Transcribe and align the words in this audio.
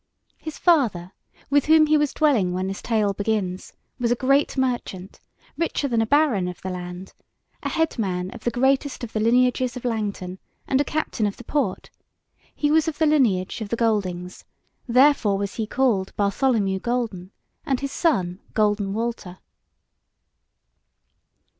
His 0.39 0.57
father, 0.57 1.11
with 1.51 1.67
whom 1.67 1.85
he 1.85 1.95
was 1.95 2.11
dwelling 2.11 2.53
when 2.53 2.65
this 2.65 2.81
tale 2.81 3.13
begins, 3.13 3.73
was 3.99 4.11
a 4.11 4.15
great 4.15 4.57
merchant, 4.57 5.19
richer 5.59 5.87
than 5.87 6.01
a 6.01 6.07
baron 6.07 6.47
of 6.47 6.59
the 6.63 6.71
land, 6.71 7.13
a 7.61 7.69
head 7.69 7.99
man 7.99 8.31
of 8.31 8.43
the 8.43 8.49
greatest 8.49 9.03
of 9.03 9.13
the 9.13 9.19
Lineages 9.19 9.77
of 9.77 9.85
Langton, 9.85 10.39
and 10.65 10.81
a 10.81 10.83
captain 10.83 11.27
of 11.27 11.37
the 11.37 11.43
Porte; 11.43 11.91
he 12.55 12.71
was 12.71 12.87
of 12.87 12.97
the 12.97 13.05
Lineage 13.05 13.61
of 13.61 13.69
the 13.69 13.75
Goldings, 13.75 14.43
therefore 14.87 15.37
was 15.37 15.53
he 15.57 15.67
called 15.67 16.15
Bartholomew 16.15 16.79
Golden, 16.79 17.29
and 17.63 17.79
his 17.79 17.91
son 17.91 18.39
Golden 18.55 18.93
Walter. 18.95 19.37